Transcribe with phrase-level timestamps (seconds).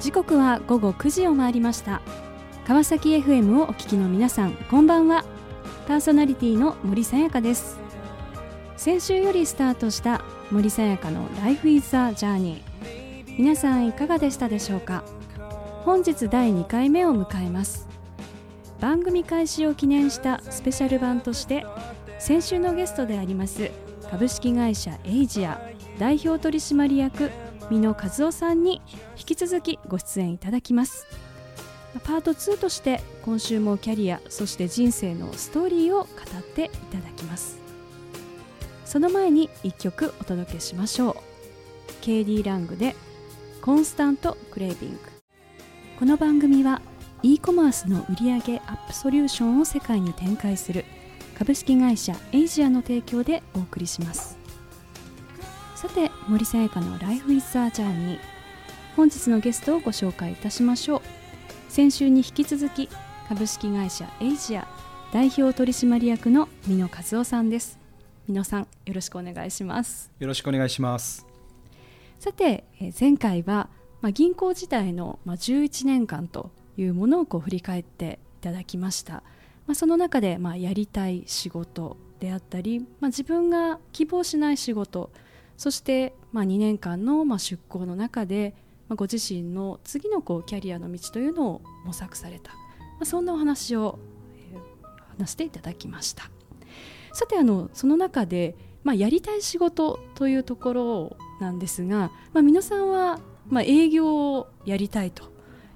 [0.00, 2.00] 時刻は午後9時を回りました。
[2.66, 5.26] 川崎 FM をお聞きの皆さんこんばんは。
[5.86, 7.78] パーソナリティの森さやかです。
[8.78, 12.62] 先週よりスタートした森さやかの Life is a Journey
[13.36, 15.04] 皆さんいかがでしたでしょうか？
[15.84, 17.86] 本日第2回目を迎えます。
[18.80, 21.66] 番組開始を記念したスペシャル版として
[22.18, 23.70] 先週のゲストであります
[24.10, 25.60] 株式会社エイジア
[25.98, 27.30] 代表取締役
[27.70, 28.82] 美濃和夫さんに
[29.16, 31.06] 引き続きご出演いただきます。
[32.04, 37.58] パート2として今週もキャリアそして人生のストーリーを語っていただきます。
[38.84, 41.16] その前に1曲お届けしましょう。
[42.02, 42.96] KD ラングで
[43.62, 44.98] コンスタントクレービング。
[45.98, 46.82] この番組は
[47.22, 50.84] e コマースの売上アップソリューションを世界に展開する
[51.38, 54.39] 株式会社エイジアの提供でお送りします。
[55.80, 58.18] さて森さやかの Life is a Journey
[58.96, 61.00] 本日のゲストをご紹介いたしましょう。
[61.70, 62.90] 先週に引き続き
[63.30, 64.68] 株式会社エイジア
[65.10, 67.78] 代表取締役の美濃和夫さんです。
[68.28, 70.12] 美濃さんよろしくお願いします。
[70.18, 71.26] よろしくお願いします。
[72.18, 72.64] さて
[73.00, 73.70] 前回は
[74.02, 79.22] まあ、銀行時代のまあ11年間というものをこう振り返っていただきました、
[79.66, 85.10] まあ、その中でまあやりたい仕事であったり、まあ、自分が希望しない仕事
[85.60, 88.54] そしてまあ2年間のまあ出向の中で、
[88.88, 92.56] まあ、ご自身の次のこうキャリアの道というのを模索された、ま
[93.02, 93.98] あ、そんなお話を、
[94.50, 96.30] えー、話していただきました。
[97.12, 105.24] さてあのその中で、まあ、やりたい仕事というところなんですが、まあ、皆さんは、まあ、営業をやりたいと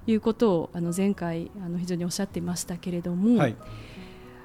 [0.07, 3.55] いうことをあの前回あの非常におっしゃっていましたけれども、はい、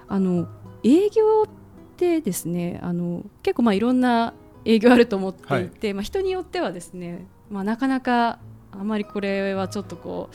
[0.07, 0.49] あの
[0.85, 1.49] 営業っ
[1.97, 8.39] てですねあの結構まあいろんな営業あると思っていて、はい、まあ、人によってはですね、まあ、なかなか
[8.73, 10.31] あまりこれはちょっとこ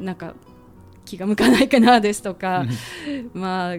[0.00, 0.34] うなんか
[1.04, 2.64] 気が向かないかなですとか
[3.34, 3.74] まあ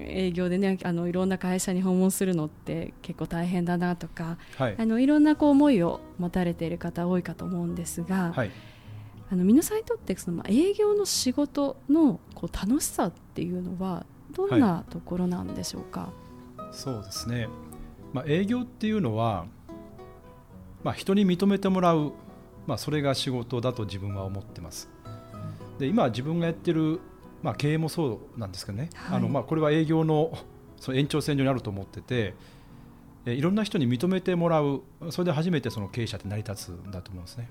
[0.00, 8.50] 営業でねあのいろんな会社に訪問するのって結構大変だなとか、はい、あのいろんなこう思いを持たれている方多いかと思うんですが、はい、
[9.30, 16.12] あの皆さんにとってその、まあ、営業の仕事のこう楽しさっていうのはどんなところなんでしょうか、
[16.56, 17.48] はい、そうですね
[18.12, 19.46] まあ、営業っていうのは、
[20.82, 22.12] まあ、人に認めてもらう、
[22.66, 24.88] まあ、それが仕事だと自分は思ってます。
[25.78, 27.00] で今自分がやってる、
[27.42, 30.36] まあ、経営もそうなんですけどね、はい、あのまあ、これは営業の
[30.80, 32.34] その延長線上にあると思ってて
[33.26, 37.50] いろんな人に認めてもらうそれで初めてその経営者って成り立つんだと思うんですね、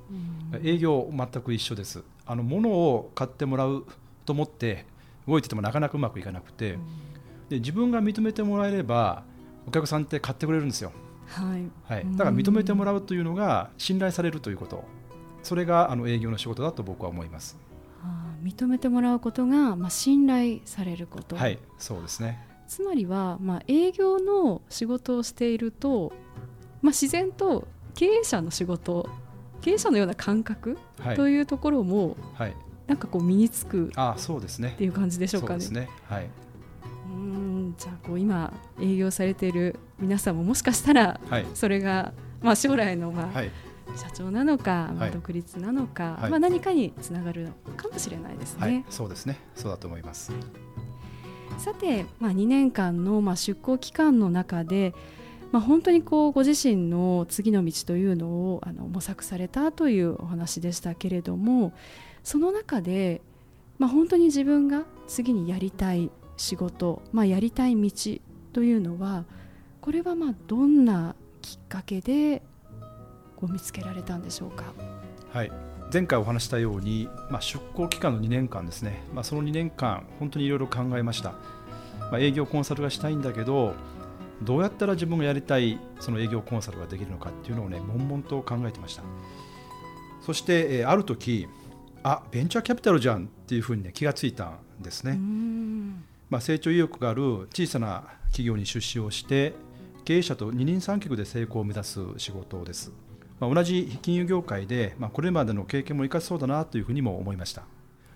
[0.53, 2.03] うん、営業全く一緒です。
[2.25, 3.85] あの物を買ってもらう
[4.25, 4.85] と思って
[5.28, 6.79] 動いててもなかなかうまくいかなくて、うん、
[7.50, 9.24] で自分が認めてもらえれば
[9.67, 10.91] お客さんって買ってくれるんですよ。
[11.28, 14.83] はい、はい、だから認めてもらうというのが信頼されるということ。
[15.44, 17.57] それがあの営業の仕事だと僕は思います。
[18.01, 21.35] あ認めてもらうことが、まあ、信頼されること。
[21.35, 21.59] はい。
[21.77, 22.45] そうですね。
[22.67, 26.11] つまりは、まあ、営業の仕事をしていると、
[26.81, 29.09] まあ、自然と経営者の仕事
[29.61, 32.56] 経営者のような感覚、はい、というところも、はい、
[32.88, 34.73] なんかこう身につくあそうですね。
[34.75, 35.59] っていう感じでしょうかね。
[35.61, 35.89] そうですね。
[36.07, 36.29] はい
[37.09, 41.19] うんじゃあこう今営業されている皆さんももしかしたら
[41.53, 48.85] それが、まあ、将来のまあ、社長なのか、まあ、独立なのか、まあ、何かにつながるのかもしれないですね。
[48.90, 49.40] そうですね。
[49.56, 50.31] そうだと思います。
[51.57, 54.94] さて、まあ、2年間のまあ出向期間の中で、
[55.51, 61.74] まあ、本当にこうご自身の次の道というのをあの模索されたというお話でしたけれども
[62.24, 63.22] その中で、
[63.79, 67.91] まあ、本当に自分が次にやりたい仕事、まあ、やりたい道
[68.53, 69.25] というのは
[69.81, 72.41] これはまあどんなきっかけで
[73.35, 74.73] こう見つけられたんでしょうか？
[75.31, 75.51] はい。
[75.91, 81.31] 前回お話したように、まあ、出向期間の2年間ですね、まあ、その2年間本当にいろいろ考えました、
[82.11, 83.73] まあ、営業コンサルがしたいんだけど
[84.41, 89.03] どうやったら自分がやりたいその営業コンサルができるのかっていうのをね悶々と考えてました。
[90.21, 91.47] そして、えー、ある時
[92.03, 95.17] あベンチャーキャピタルじゃんっていうふうにね気がついたんですね
[96.29, 99.53] まあ、成長意欲がある小さな企業に出資をして
[100.03, 102.91] 経営者と二人三脚で成功を目指す仕事です、
[103.39, 107.63] まあ、同じ金融業界で、まあ、これまでの経験も生かせそうだなというふうにも思いました。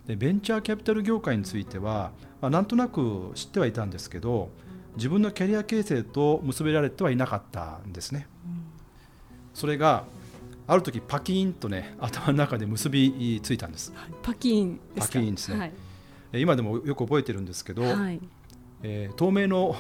[0.06, 2.12] でベンチャーキャピタル業界については、
[2.42, 4.50] まあ、なんとなく知ってはいたんですけど
[4.96, 8.28] 自分のキャリア形成と結べられてはいなかったんですね、
[9.54, 10.06] それが
[10.68, 13.94] ある時パキーンとね頭の中で結びついたんです、
[14.24, 15.72] パキーンパキーンですね、はい
[16.34, 18.20] 今でもよく覚えてるんですけど、はい、
[18.84, 19.76] えー、東名の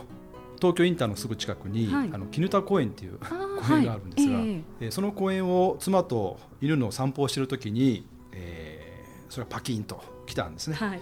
[0.58, 4.50] 東京インターのすぐ近くに、はい、あの絹田公園っていう公園があるんですが、はい、
[4.82, 10.76] えー、その公園を妻と犬の散歩をしている時に、えそれがパキンときたんですね。
[10.76, 11.00] はい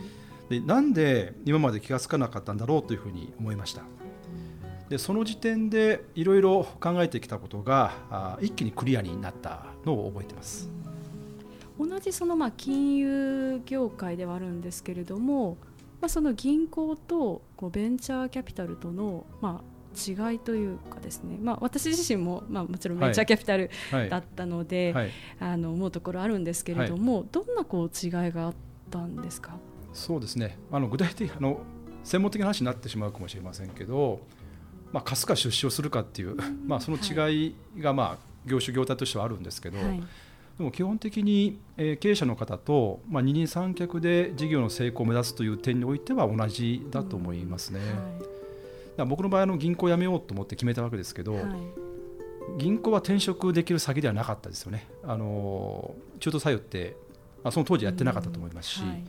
[0.50, 3.84] でなんで今まで気が付かなかったんだろうというふうに思いました。
[4.90, 10.68] でその時点でいろいろ考えてきたことがあ一気にクリアになったのを覚えてます。
[11.80, 15.58] 同じそのまあ金融業界ではあるんですけれども、
[16.02, 24.10] まあ、その銀行とこうベンチャーキャピタルとのまあ違いというかですね、まあ、私自身もまあもちろんベンチャーキャピタルはい。
[24.10, 28.54] だったので、はい、あの思うところあるんですけれども、どんなこう違いがあっ
[28.92, 29.58] たんですか？
[29.94, 30.58] そうですね。
[30.72, 31.62] あの具体的あの
[32.04, 34.20] 専門的な話になってしまうかもしれませんけど、
[34.92, 36.36] まあ、貸すか出資をするかっていう、
[36.66, 40.04] まあ、その違いが、まあ、業種業態としてはあるんですけど、はい
[40.60, 47.80] でも基本的に、えー経営者の方と、まあ、二人三脚で事業の成功を目指すという点においては同じだと思いますね。
[47.80, 48.00] だか
[48.98, 51.44] ら僕の場合あの銀行を辞めようと思って決めたわけですけど、はい
[52.58, 54.88] 銀行は転職できる先ではなかったですよね。
[55.04, 56.96] あの中途採用って、
[57.44, 59.04] まあ、その当時やってなかったと思いますし、はい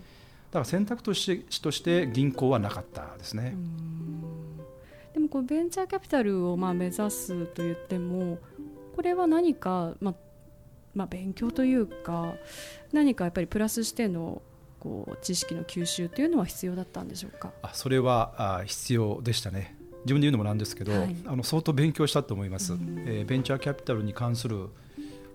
[0.51, 3.57] だから選択としてとして銀行はなかったですね。
[5.15, 8.39] でもこうベンチャーキャピタルをまあ目指すと言っても
[8.95, 10.15] これは何か、まあ
[10.95, 12.35] まあ、勉強というか
[12.93, 14.43] 何かやっぱりプラスしての
[14.81, 17.53] こう知識の吸収というのは必要だったんでしょうか？
[17.63, 19.77] あそれはあ必要でしたね。
[20.05, 24.69] 自分で言うのもなんですけど、はいあの相当勉強したと思います、うんえーベンチャーキャピタルに関する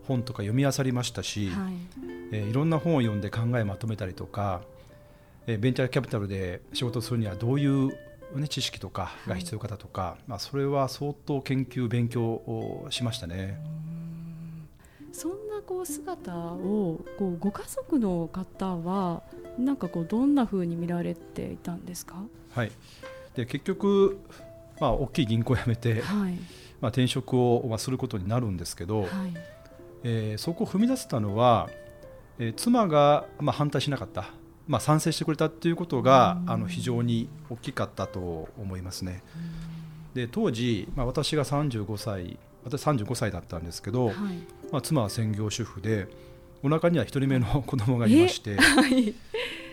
[0.08, 1.74] 本とか読み漁りましたし、はい
[2.32, 4.62] えーいろんな本を読んで考えまとめたりとか、
[5.46, 7.90] えーベンチャーキャピタルで仕事をするにはどういう、
[8.36, 13.60] ね、知識とかが必要かだとか、まあ、それは相当研究勉強をしましたね。
[15.16, 19.22] そんなこう姿をこうご家族の方は
[19.58, 22.16] なんかこうどんな風に見られていたんですか？
[22.54, 22.72] はい、
[23.36, 24.20] で結局、
[24.80, 26.34] まあ、大きい銀行を辞めて、はい。
[26.82, 29.10] まあ、転職をまあすることになるんですけど、はい。
[30.04, 31.70] えーそこを踏み出せたのは、
[32.38, 34.32] えー妻が、まあ、反対しなかった、
[34.68, 36.52] まあ、賛成してくれたということが、うん。
[36.52, 39.24] あの非常に大きかったと思いますね。
[40.14, 44.16] で当時、まあ、私が35歳私35歳だったんですけど、はい。
[44.72, 46.08] まあ、妻は専業主婦で
[46.64, 48.58] お腹には1人目の子供がいまして。
[48.58, 49.14] はい。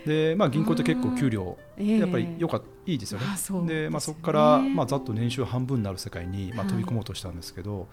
[0.07, 1.99] で、まあ、銀行って結構給料ええ。
[1.99, 3.27] やっぱりよかっいいですよね。
[3.27, 3.67] ですね。
[3.67, 6.75] でまあ、そこから、まあ、ざっと年収半分になる世界に、まあ、はい。
[6.75, 7.89] 飛び込もうとしたんですけど、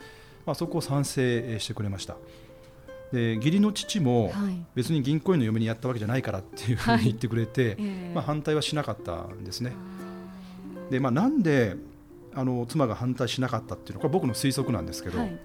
[0.45, 2.17] まあ、そこを賛成してくれました。
[3.11, 4.65] で義理の父もはい。
[4.75, 8.11] 別に銀行員の嫁にやったわけじゃないからっていうふうに言ってくれて、ええ。
[8.13, 9.73] まあ、反対はしなかったんですね。
[10.89, 11.75] で、まあ、なんで
[12.33, 15.39] あの妻が反対しなかったっていうのは僕の推測なんですけど、はい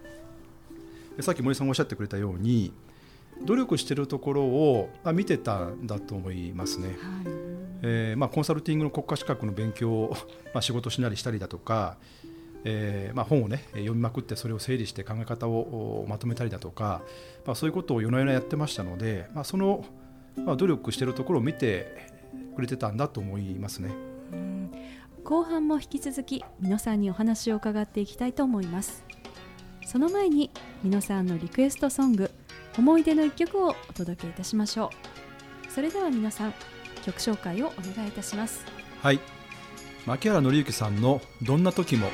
[1.17, 2.73] でさっき森さんがおっしゃってくれたように
[3.43, 6.89] 努力してるところを、まあ、見てたんだと思いますね。
[6.89, 6.97] はい
[7.87, 10.17] えーまあ、コンサルティングの国家資格の勉強を、
[10.55, 11.99] まあ、仕事しなりしたりだとか、
[12.65, 17.03] えーまあ、本を、ね、読みまくってそれを整理して考え方をおまとめたりだとか、
[17.45, 19.85] まあ、そういうことを夜な夜なやってましたので、まあ、その、
[20.37, 22.09] まあ、努力してるところを見て
[22.55, 24.14] くれてたんだと思いますね。
[25.25, 29.05] うん後半も引き続き皆さんにお話を伺っていきたいと思います。
[29.87, 30.51] その前に
[30.83, 32.31] 皆さんのリクエストソング
[32.79, 34.91] 思い出の一曲をお届けいたしましょ
[35.67, 35.71] う。
[35.71, 36.55] それでは皆さん
[37.05, 38.65] 曲紹介をお願いいたします。
[39.03, 39.21] はい。
[40.07, 42.09] 牧原紀之さんの「どんな時も。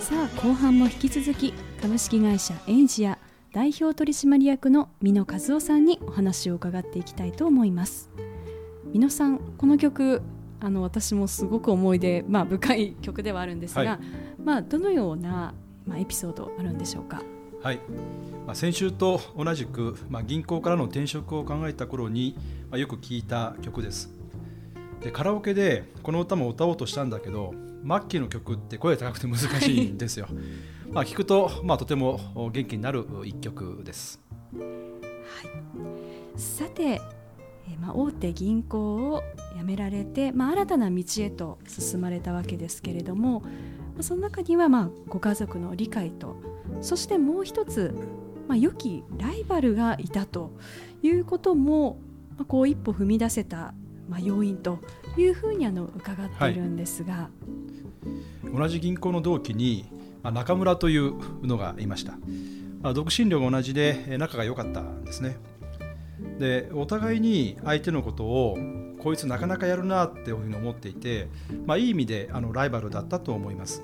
[0.00, 3.18] さあ後半も引き続き株式会社エンジア
[3.52, 8.10] 代表取締役の美濃和夫さんにお話を伺っていきたいと思います。
[8.92, 10.22] 美濃さんこの曲
[10.60, 13.98] あの私もすごく思い出、まあ、深い曲ではあるんですが、はい。
[14.42, 15.54] まあ、どのような、
[15.86, 17.22] まあ、エピソードあるんでしょうか」
[17.62, 17.80] はい。
[18.46, 22.36] まあ、先週と同じく、まあ、銀行からの転職を考えた頃に、
[22.70, 24.10] まあ、よく聴いた曲です。
[25.00, 27.54] でカラオケでこの歌も歌おうとしたんだけど
[27.86, 30.26] 末期の曲って声高くて難しいんですよ、
[30.90, 34.18] まあ聞くと、まあ、とても元気になる一曲です。
[36.36, 37.00] さて、
[37.68, 39.22] えまあ、大手銀行を
[39.56, 43.46] 辞められて、まあ、新たな道へと進まれたわけですけれども、ま
[44.00, 46.36] あ、その中にはまご家族の理解と
[46.80, 47.94] そしてもう一つ、
[48.48, 50.52] ま、良きライバルがいたと
[51.02, 51.98] いうことも、
[52.36, 53.74] ま、こう一歩踏み出せた、
[54.08, 54.78] ま、要因と
[55.16, 57.30] いうふうにあの伺っているんですが、
[58.44, 59.86] 同じ銀行の同期に、
[60.22, 61.14] ま、中村という
[61.46, 62.14] のがいました、
[62.82, 65.36] あ、独身寮が同じで仲が良かったんですね。
[66.38, 68.56] でお互いに相手のことを
[68.98, 71.28] こいつなかなかやるなっていうふうに思っていて、
[71.66, 73.82] まあ、いい意味であのライバルだったと思います。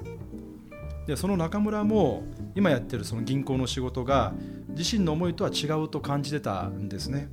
[1.06, 2.22] でその中村も
[2.54, 4.32] 今やってるその銀行の仕事が
[4.68, 7.28] 自身の思いとは違うと感じてたんですね。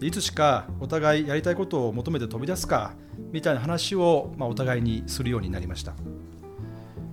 [0.00, 2.94] いつしかお互いやりたいことを求めて飛び出すか
[3.32, 5.94] みたいな話を、まあ、お互いにするようになりました。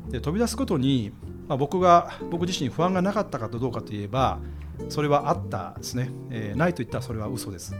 [0.09, 1.11] で飛び出すことに、
[1.47, 4.39] まあ、僕が僕自身不安がなかったかどうかといえば
[4.87, 7.75] それはあったですね、えーないと言ったらそれは嘘です。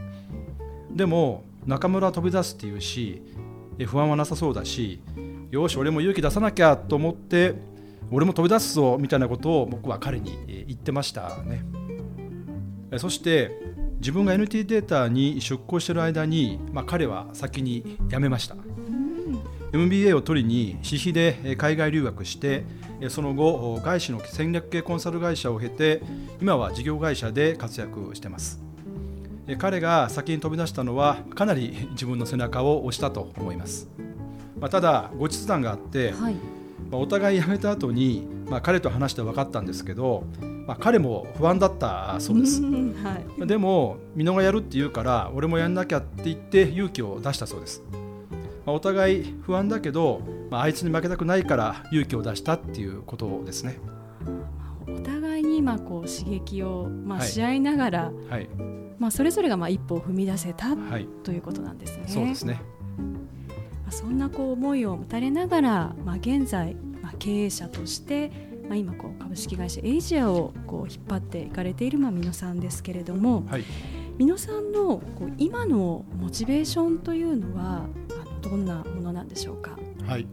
[0.92, 3.22] でも中村は飛び出すっていうし
[3.86, 5.02] 不安はなさそうだし
[5.50, 7.54] よし俺も勇気出さなきゃと思って
[8.10, 11.64] 俺も飛び出すぞみたいなことを僕は彼に言ってましたね。
[12.98, 13.56] そして
[14.00, 18.56] 自分が NT データに出向してる間に、まあ、彼は先に辞めました。
[19.72, 22.64] MBA を取りに私費で海外留学して
[23.08, 26.02] その後外資の戦略系コンサル会社を経て
[26.40, 28.70] 今は事業会社で活躍してます。
[29.58, 33.88] 彼が先に飛び出したのはかなり 自分の背中を押したと思います、
[34.60, 36.34] まあ、ただ後日談があって、はい、
[36.90, 40.24] まあ、お互い辞めた後に、まあ、彼と話して分かったんですけど、
[40.66, 42.68] まあ、彼も不安だったそうです、は
[43.42, 47.82] い、でも美濃がやるって言うから俺もやんなきゃって言って勇気を出したそうです
[48.70, 53.78] まあ、お互い不安だけど、まあ、あいつに負けたくないから勇気を出したっていうことですね。
[54.86, 58.48] お互いに今こう刺激を、まあ、し合いながら、はい、
[58.98, 62.04] まあ、それぞれがまあ一歩を踏み出せた、はい、ということなんですね。
[62.06, 62.60] そうですね。
[63.82, 68.30] まあ、そんなこう思いを持たれながら、まあ、現在、まあ、経営者として、
[68.68, 73.64] まあ、今こう株式会社エイジアをこう引っ張っていかれている、まあ、美濃さんですけれども、はい、
[74.16, 77.86] 美濃さんのこう今のモチベーションというのは
[78.40, 79.78] どんなものなんでしょうか？
[80.06, 80.26] はい。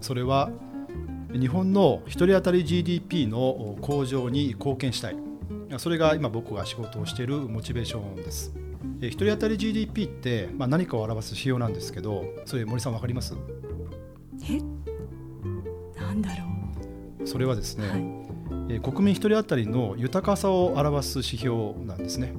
[0.00, 0.50] それは
[1.32, 5.16] 日本の1人当たり GDP の向上に貢献したい。
[5.78, 8.52] それが今僕が仕事をしているモチベーションです。
[9.00, 13.34] 1人当たり GDP って、まあ、何かを表す指標なんですけどそれ森さん分かります？
[14.48, 14.60] え？
[16.00, 16.44] なんだろ
[17.22, 17.26] う。
[17.26, 17.96] それはですね、は
[18.76, 22.32] い、国民1人当たりの豊かさを表す指標なんですね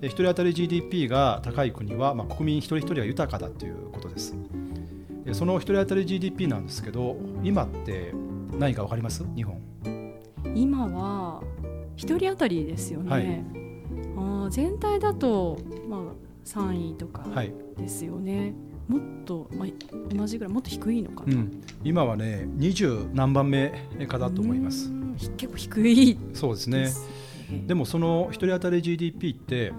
[0.00, 4.34] 1人当たり GDP が高い国は、まあ、国民一人一人が豊かだということです。
[5.32, 8.14] その1人当たり GDP なんですけど今って
[8.58, 9.24] 何か分かります？
[9.36, 9.60] 日本。
[10.54, 11.42] 今は
[11.96, 13.44] 1人当たりですよね、はい、
[14.46, 16.00] あ全体だと、まあ、
[16.44, 17.24] 3位とか
[17.76, 18.52] ですよね、はい、
[18.88, 19.68] もっと、まあ、
[20.14, 23.72] 同じぐらいもっと低いのかな、うん、今はね20何番目
[24.08, 24.90] かだと思います。
[25.36, 26.88] 結構低いそうですね。
[27.66, 29.72] でもその1人当たり GDP って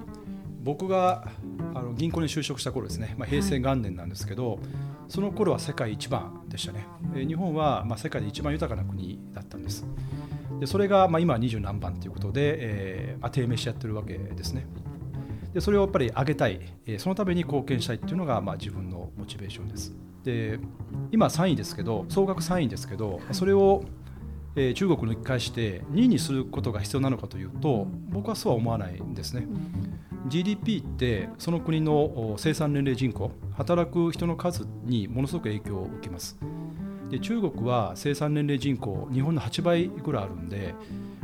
[0.63, 1.27] 僕が
[1.73, 4.59] あの銀行に就職した頃ですね、まあ、平成元年なんですけど、はい、
[5.07, 9.85] その頃は世界一番でしたね、え日本はまあ世界で一番豊かな国だったんです。
[10.59, 14.67] でそれがまあ今は二十何番ということで、えー、まあ、低迷しちゃってるわけですね。
[15.53, 19.93] でそれをやっぱり上げたい、えー、そのために貢献したいっていうのがまあ自分のモチベーションです。
[20.23, 20.59] で
[21.11, 23.83] 今3位ですけど総額3位ですけど、それを
[24.55, 29.47] えー、中国に返して2位にすることが必要なのかというと僕はそうは思わないんですね。
[30.27, 36.37] GDP ってその国の生産年齢人口働く人の数にものすごく影響を受けます。
[37.09, 40.73] で中国は生産年齢人口日本の8倍ぐらいあるんで、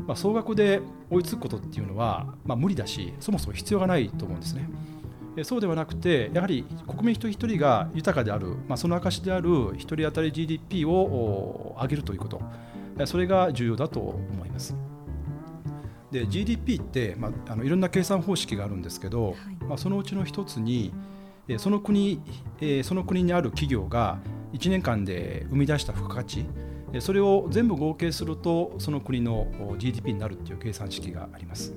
[0.05, 4.69] まあ、総額で追いつくことっていうのは、まあ、無理だしそもそも必要がないと思うんですね。
[5.43, 12.41] そうではなくてやはり国民一人一人が豊かである、まあ、その証である1人当たり GDP を上げるということ
[13.05, 14.75] それが重要だと思います。
[16.11, 19.35] で GDP って、まあ、あのいろんな計算方式があるんですけど、はい、
[19.67, 20.93] まあ、そのうちの一つに
[21.57, 22.21] その国
[22.83, 24.19] その国にある企業が
[24.53, 26.45] 1年間で生み出した付加価値
[26.99, 31.73] それを全部合計するとその国の GDP になるっていう計算式があります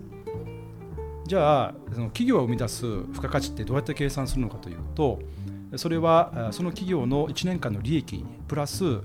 [1.27, 5.21] じゃあその企業が生み出す付加価値ってどうやって計算するのかというと
[5.77, 9.01] それはその企業の1年間の利益プラス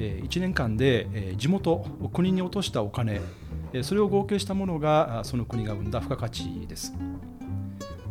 [0.00, 1.78] 1年間で地元
[2.12, 3.20] 国に落としたお金
[3.82, 6.94] それを合計したものがその国が生んだ付加価値です。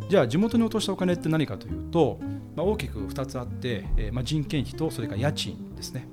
[0.07, 2.19] じゃあ地元に落としたお金って何かというと、
[2.55, 6.07] まあ、大きく2つあって、まあ、人件費とそれから家賃ですね。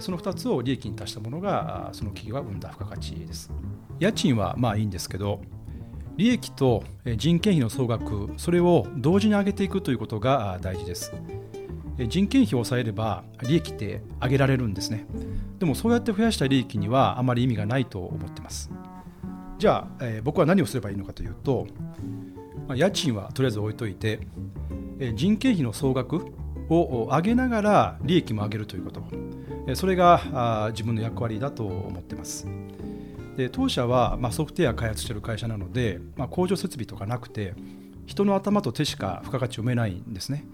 [0.00, 3.50] その2つを利益に足したものがその企業が生んだ付加価値です。
[3.98, 5.40] 家賃はまあいいんですけど
[6.16, 6.84] 利益と
[7.16, 11.12] 人件費の総額それを同時に上げていくということが大事です。
[12.08, 15.06] 人件費を抑えれば利益って上げられるんですね。
[15.58, 18.70] でもそうやって増やした利益にはあまり意味がないと思ってます。
[19.58, 21.66] じゃあ、えー、僕は何をすればいいのかというと、
[22.66, 24.20] まあ、家賃はとりあえず置いといて、
[24.98, 26.32] えー、人件費の総額
[26.70, 29.02] を上げながら利益も上げるということ、
[29.66, 30.22] えー、それが
[30.64, 32.46] あ自分の役割だと思ってます。
[33.36, 37.54] で当社は、まあ、ソフトウェア開発している会社なので、まあ、工場設備とかなくて
[38.06, 40.44] 人の頭と手しか付加価値を埋めないんですね。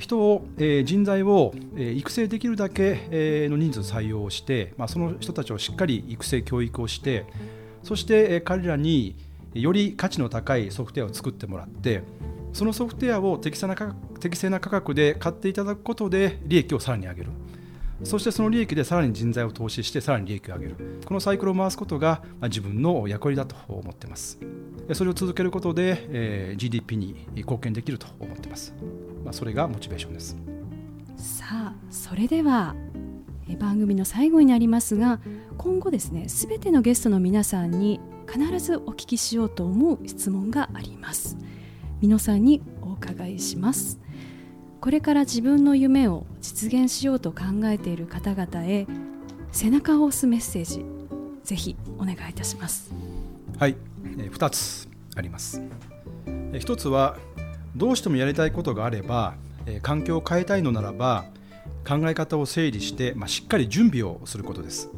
[0.00, 7.24] 人を人材を育成できるだけの人数採用して、まあ、その人たちをしっかり育成教育をして
[7.82, 9.16] そして彼らに
[9.54, 12.02] より価値の高いソフトウェアを作ってもらって
[12.52, 13.66] そのソフトウェアを適正
[14.50, 17.30] な価格で買っていただくことで利益をさらに上げる。
[18.02, 21.00] そしてその利益でさらに人材を投資してさらに利益を上げる。
[21.04, 24.38] このサイクルを回すことが自分の役割だと思ってます。
[24.94, 28.74] それを続けることで、GDP に貢献できると思ってます、
[29.24, 30.36] まあ、それがモチベーションです。
[31.16, 32.74] さあそれでは
[33.58, 35.20] 番組の最後になりますが
[35.58, 38.00] 今後ですねすべてのゲストの皆さんに
[38.30, 41.36] 必ずお聞きしようと思う質問があります。
[42.00, 44.00] 皆さんにお伺いします。
[44.80, 48.86] これから自分の夢を実現しようと考えている方々へ
[49.52, 50.86] 背中を押すメッセージ
[51.44, 52.90] ぜひお願いいたします。
[53.58, 53.76] はい、
[54.18, 55.60] えー、2つあります、
[56.26, 57.18] えー、1つは
[57.76, 59.34] どうしてもやりたいことがあれば、
[59.66, 61.24] えー、環境を変えたいのならば
[61.86, 64.90] 考え方を整理して、まあ、しっかり準備をすることです。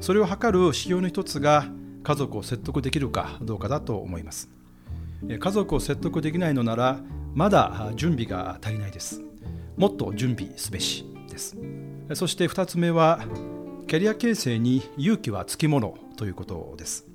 [0.00, 1.66] それを図る指標の一つが
[2.02, 4.48] 家族を説得できるかどうかだと思います。
[5.38, 6.98] 家族を説得できないのなら
[7.34, 9.22] まだ準備が足りないです。
[9.76, 11.56] もっと準備すべしです。
[12.14, 13.20] そして2つ目は
[13.86, 17.06] キャリア形成に勇気はつきものということです。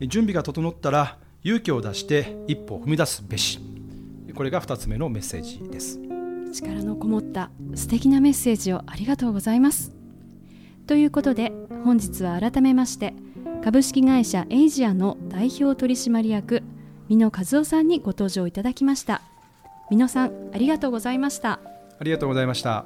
[0.00, 3.73] 準備が整ったら勇気を出して一歩踏み出すべし。
[4.34, 6.00] これが2つ目のメッセージです。
[6.52, 9.92] 力のこもった素敵なメッセージをありがとうございます。
[10.86, 11.52] ということで
[11.84, 13.14] 本日は改めまして
[13.64, 16.62] 株式会社エイジアの代表取締役
[17.08, 19.22] 美濃和夫さんにご登場いただきました。
[19.90, 21.60] 美濃さんありがとうございました。
[21.98, 22.84] ありがとうございました。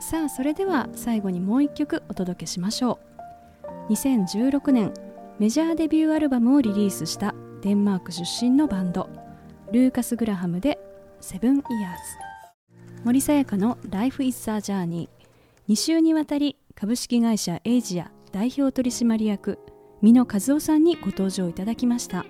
[0.00, 2.98] さあそれでは最後にもう一曲お届けしましょ
[3.88, 3.92] う。
[3.92, 4.92] 2016年
[5.38, 9.27] メジャーデビューアルバムをリリースしたデンマーク出身のバンド
[9.70, 10.78] ルーカス・グラハムで
[11.20, 11.98] 「セブン・イヤーズ」
[13.04, 15.08] 森さやかの「Life is a Journey」
[15.68, 19.58] 2週にわたり株式会社エイジア代表取締役
[20.00, 22.24] 美濃和夫さんにご登場いただきました。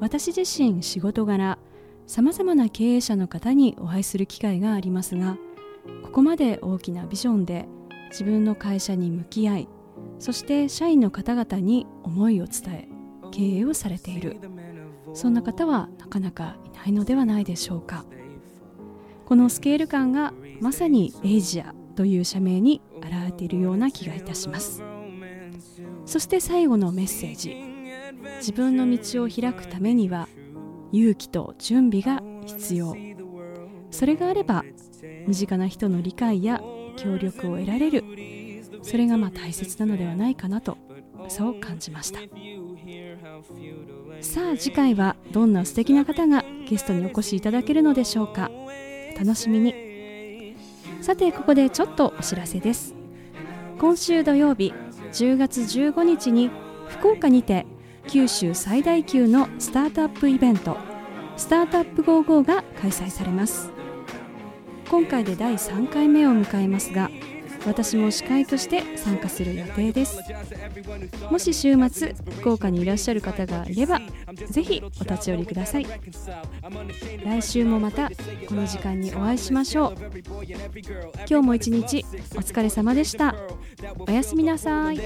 [0.00, 1.58] 私自身仕事柄
[2.06, 5.36] さまざまな経営者の方にお会いする機会がありますが
[6.04, 7.66] ここまで大きなビジョンで
[8.10, 9.68] 自分の会社に向き合い
[10.18, 12.88] そして社員の方々に思いを伝え
[13.30, 14.36] 経営をされている。
[15.14, 18.04] そんな方はなかなかいないのではないでしょうか。
[19.26, 24.82] このスケール感がまさにエイジアという社名に現れているような気がいたします。
[26.06, 27.56] そして最後のメッセージ。
[28.38, 30.28] 自分の道を開くためには
[30.92, 32.96] 勇気と準備が必要。
[33.90, 34.64] それがあれば
[35.26, 36.62] 身近な人の理解や
[36.96, 38.04] 協力を得られる。
[38.82, 40.78] それがまあ大切なのではないかなと。
[41.28, 42.20] そう感じました。
[44.20, 48.50] さあ次回はどんな素敵な方がゲストにお越しいただけるのでしょうか。
[49.18, 50.54] 楽しみに。
[51.00, 52.94] さてここでちょっとお知らせです。
[53.78, 54.74] 今週土曜日
[55.12, 56.50] 10月15日に
[56.88, 57.66] 福岡にて
[58.08, 60.76] 九州最大級のスタートアップイベント
[61.36, 63.70] スタートアップ55が開催されます。
[64.90, 67.10] 今回で第3回目を迎えますが
[67.66, 70.18] 私も司会として参加する予定です。
[71.30, 74.00] もし週末福岡にいらっしゃる方がいれば
[74.50, 75.86] ぜひお立ち寄りください。
[77.24, 78.10] 来週もまた
[78.48, 79.94] この時間にお会いしましょう。
[81.28, 83.34] 今日も一日お疲れ様でした。
[83.98, 85.00] おやすみなさい。